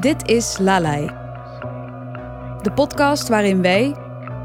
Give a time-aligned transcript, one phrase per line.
[0.00, 1.06] Dit is Lalai.
[2.62, 3.96] De podcast waarin wij,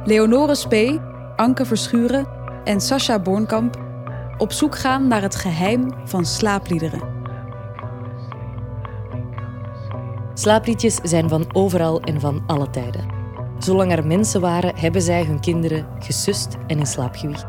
[0.04, 1.00] Leonore Spee,
[1.36, 2.28] Anke Verschuren
[2.64, 3.81] en Sascha Bornkamp
[4.38, 7.02] op zoek gaan naar het geheim van slaapliederen.
[10.34, 13.05] Slaapliedjes zijn van overal en van alle tijden.
[13.58, 17.45] Zolang er mensen waren, hebben zij hun kinderen gesust en in slaap gewiegd.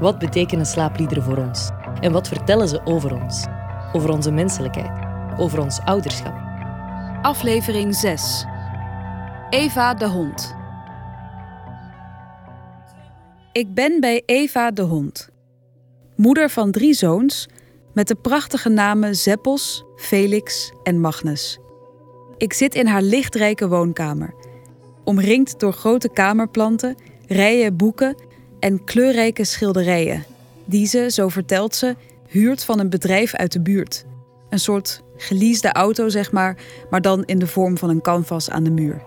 [0.00, 1.70] Wat betekenen slaapliederen voor ons?
[2.00, 3.46] En wat vertellen ze over ons?
[3.92, 4.98] Over onze menselijkheid?
[5.38, 6.43] Over ons ouderschap?
[7.24, 8.44] Aflevering 6.
[9.50, 10.54] Eva de hond.
[13.52, 15.28] Ik ben bij Eva de hond.
[16.16, 17.48] Moeder van drie zoons
[17.92, 21.58] met de prachtige namen Zeppels, Felix en Magnus.
[22.36, 24.34] Ik zit in haar lichtrijke woonkamer,
[25.04, 28.16] omringd door grote kamerplanten, rijen boeken
[28.60, 30.24] en kleurrijke schilderijen,
[30.64, 31.96] die ze, zo vertelt ze,
[32.28, 34.04] huurt van een bedrijf uit de buurt.
[34.48, 36.56] Een soort geleasede auto, zeg maar,
[36.90, 39.02] maar dan in de vorm van een canvas aan de muur.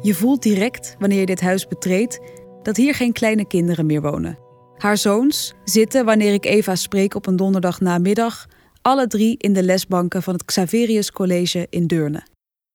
[0.00, 2.20] Je voelt direct, wanneer je dit huis betreedt,
[2.62, 4.38] dat hier geen kleine kinderen meer wonen.
[4.76, 8.46] Haar zoons zitten, wanneer ik Eva spreek op een donderdag namiddag,
[8.82, 12.22] alle drie in de lesbanken van het Xaverius College in Deurne.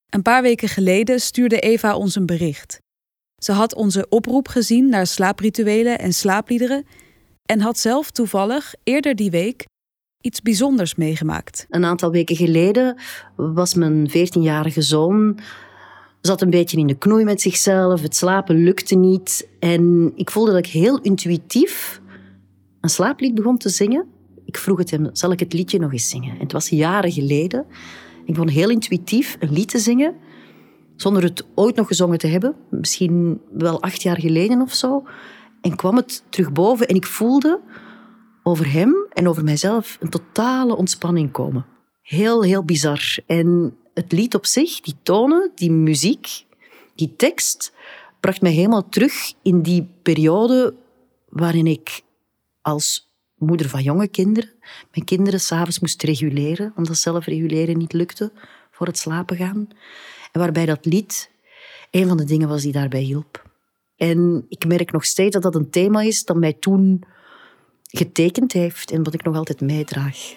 [0.09, 2.79] Een paar weken geleden stuurde Eva ons een bericht.
[3.43, 6.85] Ze had onze oproep gezien naar slaaprituelen en slaapliederen
[7.45, 9.65] en had zelf toevallig eerder die week
[10.21, 11.65] iets bijzonders meegemaakt.
[11.69, 12.97] Een aantal weken geleden
[13.35, 15.39] was mijn 14-jarige zoon
[16.21, 18.01] zat een beetje in de knoei met zichzelf.
[18.01, 19.47] Het slapen lukte niet.
[19.59, 22.01] En ik voelde dat ik heel intuïtief
[22.81, 24.05] een slaaplied begon te zingen.
[24.45, 26.31] Ik vroeg het hem, zal ik het liedje nog eens zingen?
[26.31, 27.65] En het was jaren geleden.
[28.25, 30.15] Ik begon heel intuïtief een lied te zingen,
[30.95, 32.55] zonder het ooit nog gezongen te hebben.
[32.69, 35.03] Misschien wel acht jaar geleden of zo.
[35.61, 37.59] En kwam het terug boven en ik voelde
[38.47, 41.65] over hem en over mijzelf een totale ontspanning komen.
[42.01, 43.17] Heel, heel bizar.
[43.25, 46.45] En het lied op zich, die tonen, die muziek,
[46.95, 47.73] die tekst,
[48.19, 50.75] bracht mij helemaal terug in die periode
[51.29, 52.01] waarin ik
[52.61, 54.55] als moeder van jonge kinderen
[54.91, 58.31] mijn kinderen s'avonds moest reguleren, omdat zelfreguleren niet lukte
[58.71, 59.67] voor het slapen gaan.
[60.31, 61.31] En waarbij dat lied
[61.91, 63.43] een van de dingen was die daarbij hielp.
[63.95, 67.03] En ik merk nog steeds dat dat een thema is dat mij toen
[67.87, 70.35] getekend heeft en wat ik nog altijd meedraag.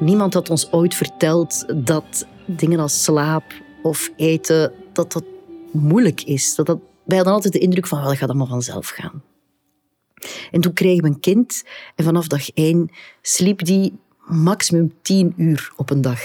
[0.00, 3.44] Niemand had ons ooit verteld dat dingen als slaap
[3.82, 5.24] of eten, dat dat
[5.72, 6.54] moeilijk is.
[6.54, 9.22] Dat dat, wij hadden altijd de indruk van, dat gaat allemaal vanzelf gaan.
[10.50, 12.90] En toen kregen we een kind en vanaf dag één
[13.22, 16.20] sliep die maximum tien uur op een dag.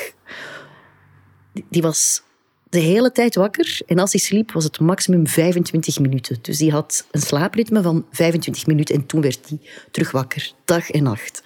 [1.69, 2.23] Die was
[2.69, 6.37] de hele tijd wakker en als hij sliep was het maximum 25 minuten.
[6.41, 9.59] Dus die had een slaapritme van 25 minuten en toen werd hij
[9.91, 11.43] terug wakker, dag en nacht.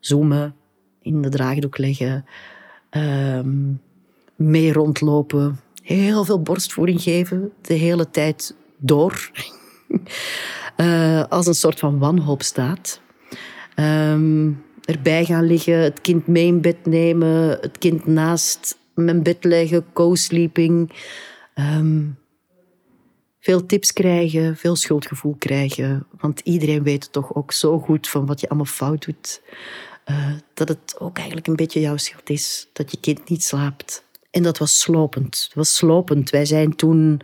[0.00, 0.54] Zoomen,
[1.02, 2.24] in de draagdoek leggen,
[2.90, 3.80] um,
[4.36, 9.30] mee rondlopen, heel veel borstvoeding geven, de hele tijd door.
[10.76, 13.00] Uh, als een soort van wanhoopstaat.
[13.76, 19.44] Um, erbij gaan liggen, het kind mee in bed nemen, het kind naast mijn bed
[19.44, 20.92] leggen, co-sleeping.
[21.54, 22.18] Um,
[23.40, 26.06] veel tips krijgen, veel schuldgevoel krijgen.
[26.20, 29.42] Want iedereen weet toch ook zo goed van wat je allemaal fout doet.
[30.10, 34.04] Uh, dat het ook eigenlijk een beetje jouw schuld is dat je kind niet slaapt.
[34.30, 35.42] En dat was slopend.
[35.44, 36.30] Het was slopend.
[36.30, 37.20] Wij zijn toen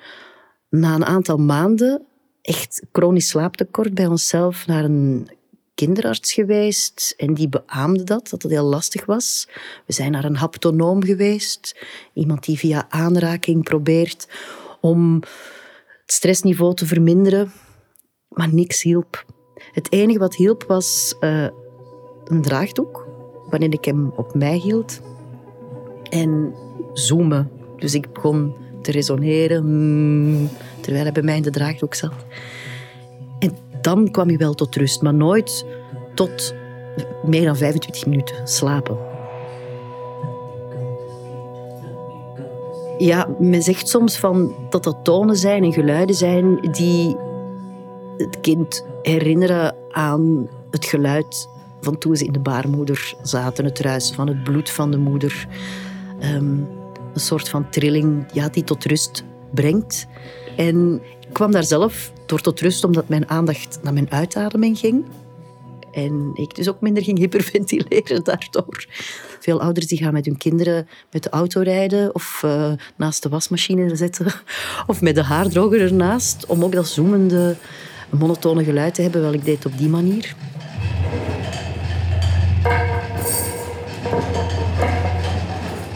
[0.69, 2.07] na een aantal maanden
[2.43, 5.29] echt chronisch slaaptekort bij onszelf naar een
[5.75, 9.49] kinderarts geweest en die beaamde dat, dat het heel lastig was.
[9.87, 11.77] We zijn naar een haptonoom geweest,
[12.13, 14.29] iemand die via aanraking probeert
[14.81, 15.15] om
[16.03, 17.53] het stressniveau te verminderen,
[18.29, 19.25] maar niks hielp.
[19.73, 21.49] Het enige wat hielp was uh,
[22.25, 23.07] een draagdoek,
[23.51, 25.01] wanneer ik hem op mij hield,
[26.11, 26.55] en
[26.93, 27.51] zoomen.
[27.77, 30.49] Dus ik begon te resoneren mm,
[30.83, 32.13] terwijl hij bij mij in de draagdoek zat.
[33.39, 35.65] En dan kwam hij wel tot rust, maar nooit
[36.15, 36.55] tot
[37.23, 38.97] meer dan 25 minuten slapen.
[42.99, 47.17] Ja, men zegt soms van dat dat tonen zijn en geluiden zijn die
[48.17, 51.49] het kind herinneren aan het geluid
[51.81, 55.49] van toen ze in de baarmoeder zaten, het ruisen van het bloed van de moeder.
[56.21, 56.57] Ehm,
[57.15, 60.07] een soort van trilling ja, die tot rust brengt.
[60.57, 65.05] En ik kwam daar zelf door tot rust omdat mijn aandacht naar mijn uitademing ging.
[65.93, 68.87] En ik dus ook minder ging hyperventileren daardoor.
[69.41, 73.29] Veel ouders die gaan met hun kinderen met de auto rijden of uh, naast de
[73.29, 74.27] wasmachine zetten
[74.87, 77.57] of met de haardroger ernaast om ook dat zoemende,
[78.11, 79.21] monotone geluid te hebben.
[79.21, 80.35] Wel, ik deed op die manier.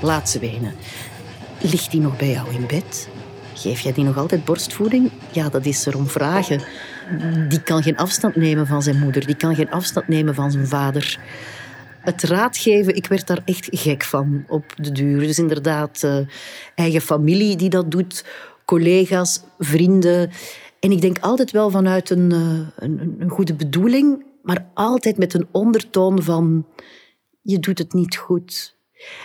[0.03, 0.75] Laat ze wenen.
[1.61, 3.08] Ligt die nog bij jou in bed?
[3.56, 5.11] Geef jij die nog altijd borstvoeding?
[5.32, 6.62] Ja, dat is er om vragen.
[7.49, 9.26] Die kan geen afstand nemen van zijn moeder.
[9.26, 11.20] Die kan geen afstand nemen van zijn vader.
[12.00, 15.20] Het raadgeven, ik werd daar echt gek van op de duur.
[15.20, 16.19] Dus inderdaad, uh,
[16.75, 18.25] eigen familie die dat doet,
[18.64, 20.31] collega's, vrienden.
[20.81, 25.35] En ik denk altijd wel vanuit een, uh, een, een goede bedoeling, maar altijd met
[25.35, 26.67] een ondertoon van
[27.43, 28.76] je doet het niet goed.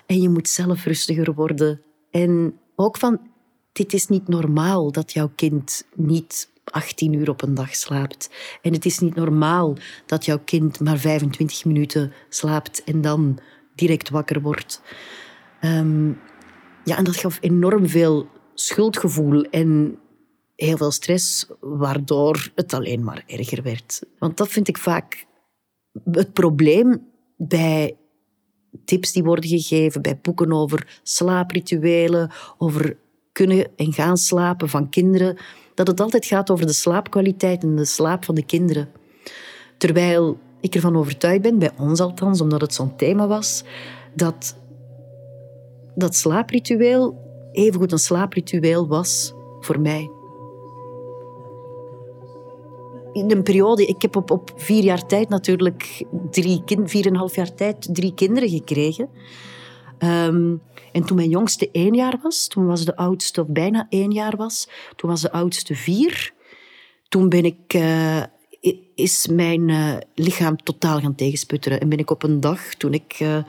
[0.05, 1.81] En je moet zelf rustiger worden.
[2.11, 3.30] En ook van,
[3.71, 8.29] dit is niet normaal dat jouw kind niet 18 uur op een dag slaapt.
[8.61, 13.39] En het is niet normaal dat jouw kind maar 25 minuten slaapt en dan
[13.75, 14.81] direct wakker wordt.
[15.61, 16.19] Um,
[16.83, 19.99] ja, en dat gaf enorm veel schuldgevoel en
[20.55, 24.03] heel veel stress, waardoor het alleen maar erger werd.
[24.19, 25.25] Want dat vind ik vaak
[26.11, 27.07] het probleem
[27.37, 27.97] bij
[28.85, 32.97] tips die worden gegeven, bij boeken over slaaprituelen, over
[33.31, 35.37] kunnen en gaan slapen van kinderen,
[35.73, 38.89] dat het altijd gaat over de slaapkwaliteit en de slaap van de kinderen.
[39.77, 43.63] Terwijl ik ervan overtuigd ben, bij ons althans, omdat het zo'n thema was,
[44.13, 44.55] dat
[45.95, 47.15] dat slaapritueel
[47.51, 50.09] evengoed een slaapritueel was voor mij.
[53.11, 57.11] In een periode, ik heb op, op vier jaar tijd natuurlijk drie kind, vier en
[57.11, 59.09] een half jaar tijd drie kinderen gekregen.
[60.03, 60.61] Um,
[60.91, 64.35] en toen mijn jongste één jaar was, toen was de oudste, of bijna één jaar
[64.37, 66.33] was, toen was de oudste vier.
[67.09, 68.23] Toen ben ik, uh,
[68.95, 71.79] is mijn uh, lichaam totaal gaan tegensputteren.
[71.79, 73.43] En ben ik op een dag, toen ik uh,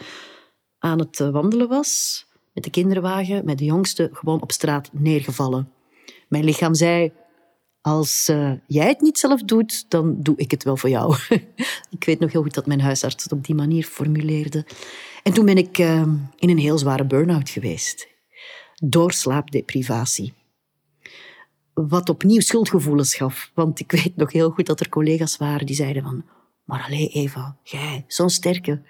[0.79, 5.73] aan het wandelen was, met de kinderwagen, met de jongste, gewoon op straat neergevallen.
[6.29, 7.13] Mijn lichaam zei,
[7.83, 8.27] als
[8.67, 11.17] jij het niet zelf doet, dan doe ik het wel voor jou.
[11.97, 14.67] ik weet nog heel goed dat mijn huisarts het op die manier formuleerde.
[15.23, 16.03] En toen ben ik uh,
[16.39, 18.09] in een heel zware burn-out geweest.
[18.75, 20.35] Door slaapdeprivatie.
[21.75, 23.51] Wat opnieuw schuldgevoelens gaf.
[23.55, 26.25] Want ik weet nog heel goed dat er collega's waren die zeiden van...
[26.65, 28.83] Maar alleen Eva, jij, zo'n sterke.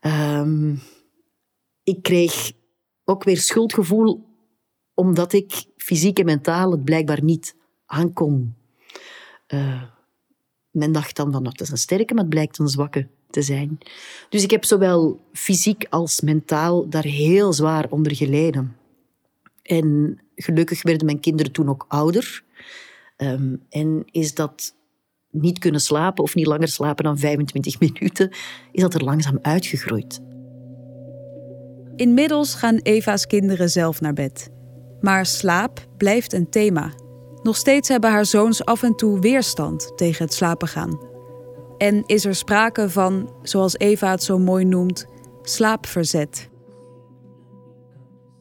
[0.00, 0.82] Um,
[1.82, 2.52] ik kreeg
[3.04, 4.24] ook weer schuldgevoel
[4.94, 7.55] omdat ik fysiek en mentaal het blijkbaar niet
[7.86, 8.54] aankon.
[9.48, 9.82] Uh,
[10.70, 13.78] men dacht dan dat is een sterke, maar het blijkt een zwakke te zijn.
[14.28, 18.76] Dus ik heb zowel fysiek als mentaal daar heel zwaar onder geleden.
[19.62, 22.44] En gelukkig werden mijn kinderen toen ook ouder.
[23.16, 24.74] Um, en is dat
[25.30, 28.30] niet kunnen slapen of niet langer slapen dan 25 minuten,
[28.72, 30.20] is dat er langzaam uitgegroeid.
[31.96, 34.50] Inmiddels gaan Eva's kinderen zelf naar bed.
[35.00, 36.92] Maar slaap blijft een thema.
[37.46, 41.00] Nog steeds hebben haar zoons af en toe weerstand tegen het slapen gaan.
[41.78, 45.06] En is er sprake van, zoals Eva het zo mooi noemt,
[45.42, 46.48] slaapverzet?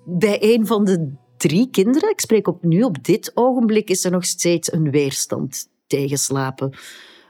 [0.06, 4.12] Bij een van de drie kinderen, ik spreek op nu, op dit ogenblik, is er
[4.12, 6.78] nog steeds een weerstand tegen slapen.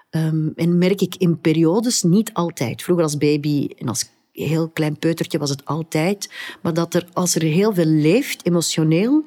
[0.09, 2.83] Um, en merk ik in periodes niet altijd.
[2.83, 6.33] Vroeger als baby en als heel klein peutertje was het altijd.
[6.61, 9.25] Maar dat er, als er heel veel leeft, emotioneel,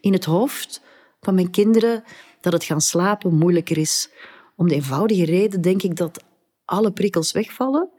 [0.00, 0.88] in het hoofd
[1.20, 2.04] van mijn kinderen,
[2.40, 4.10] dat het gaan slapen moeilijker is.
[4.56, 6.24] Om de eenvoudige reden denk ik dat
[6.64, 7.90] alle prikkels wegvallen,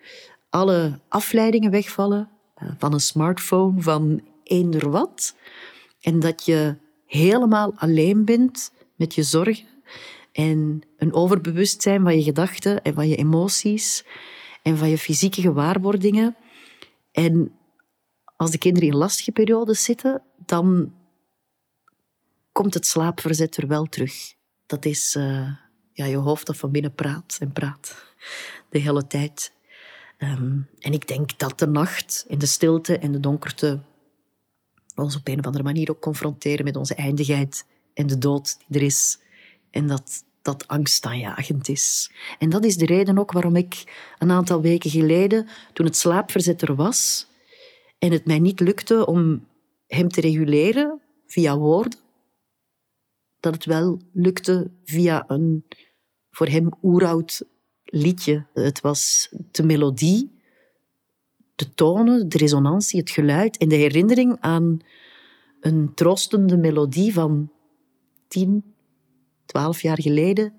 [0.49, 5.35] alle afleidingen wegvallen eh, van een smartphone, van eender wat.
[6.01, 6.75] En dat je
[7.05, 9.67] helemaal alleen bent met je zorgen
[10.31, 14.05] en een overbewustzijn van je gedachten en van je emoties
[14.61, 16.35] en van je fysieke gewaarwordingen.
[17.11, 17.51] En
[18.35, 20.93] als de kinderen in lastige periodes zitten, dan
[22.51, 24.33] komt het slaapverzet er wel terug.
[24.65, 25.49] Dat is uh,
[25.93, 28.15] ja, je hoofd dat van binnen praat en praat
[28.69, 29.53] de hele tijd.
[30.17, 33.79] Um, en ik denk dat de nacht en de stilte en de donkerte
[34.95, 38.79] ons op een of andere manier ook confronteren met onze eindigheid en de dood die
[38.79, 39.19] er is.
[39.71, 42.11] En dat dat angstaanjagend is.
[42.39, 43.83] En dat is de reden ook waarom ik
[44.17, 47.27] een aantal weken geleden, toen het slaapverzet er was
[47.99, 49.47] en het mij niet lukte om
[49.87, 51.99] hem te reguleren via woorden,
[53.41, 55.65] dat het wel lukte via een
[56.31, 57.43] voor hem oeroud
[57.83, 58.45] liedje.
[58.53, 60.31] Het was de melodie,
[61.55, 64.79] de tonen, de resonantie, het geluid en de herinnering aan
[65.59, 67.51] een troostende melodie van
[68.27, 68.73] tien,
[69.45, 70.53] twaalf jaar geleden,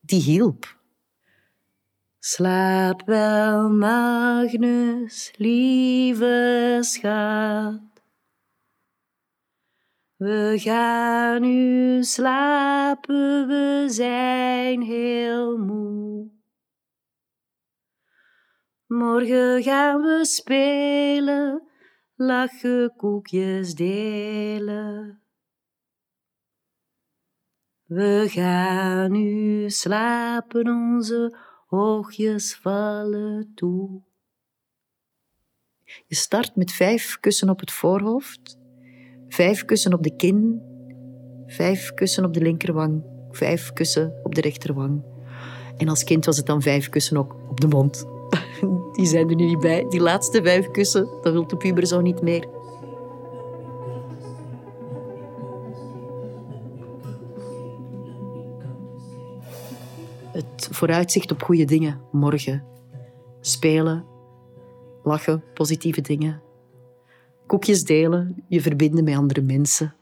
[0.00, 0.76] die hielp.
[2.18, 7.87] Slaap wel, Magnus, lieve schat.
[10.18, 16.30] We gaan nu slapen, we zijn heel moe.
[18.86, 21.68] Morgen gaan we spelen,
[22.14, 25.22] lachen, koekjes delen.
[27.84, 34.02] We gaan nu slapen, onze oogjes vallen toe.
[36.06, 38.58] Je start met vijf kussen op het voorhoofd,
[39.38, 40.62] vijf kussen op de kin,
[41.46, 45.02] vijf kussen op de linkerwang, vijf kussen op de rechterwang.
[45.76, 48.06] En als kind was het dan vijf kussen ook op de mond.
[48.96, 49.86] Die zijn er nu niet bij.
[49.88, 52.46] Die laatste vijf kussen, dat wil de puber zo niet meer.
[60.32, 62.64] Het vooruitzicht op goede dingen morgen.
[63.40, 64.04] Spelen,
[65.02, 66.47] lachen, positieve dingen.
[67.48, 69.94] Koekjes delen, je verbinden met andere mensen.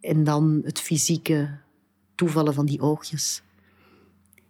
[0.00, 1.58] En dan het fysieke
[2.14, 3.42] toevallen van die oogjes.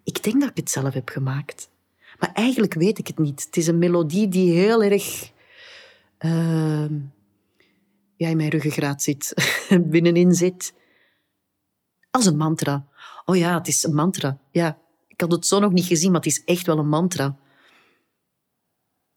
[0.04, 1.70] Ik denk dat ik het zelf heb gemaakt.
[2.18, 3.44] Maar eigenlijk weet ik het niet.
[3.44, 5.32] Het is een melodie die heel erg
[6.18, 6.90] uh,
[8.16, 9.34] ja, in mijn ruggengraat zit,
[9.92, 10.74] binnenin zit.
[12.10, 12.86] Als een mantra.
[13.24, 14.38] Oh ja, het is een mantra.
[14.50, 14.78] Ja,
[15.08, 17.36] ik had het zo nog niet gezien, maar het is echt wel een mantra.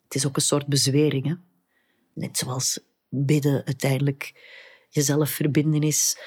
[0.04, 1.26] Het is ook een soort bezwering.
[1.26, 1.34] Hè?
[2.14, 2.80] Net zoals
[3.16, 4.34] bidden uiteindelijk
[4.90, 6.18] jezelf verbinden is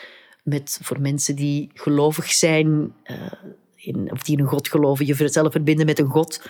[0.42, 3.32] met, voor mensen die gelovig zijn, uh,
[3.74, 6.42] in, of die in een God geloven, jezelf verbinden met een God.